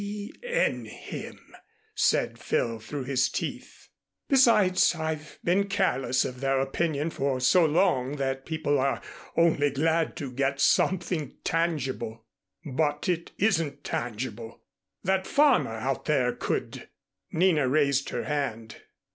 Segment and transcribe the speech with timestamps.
[0.01, 1.55] "D n him,"
[1.93, 3.89] said Phil, through his teeth.
[4.29, 8.99] "Besides, I've been careless of their opinion for so long that people are
[9.37, 12.25] only glad to get something tangible."
[12.65, 14.63] "But it isn't tangible.
[15.03, 16.89] That farmer out there could"
[17.31, 18.77] Nina raised her hand.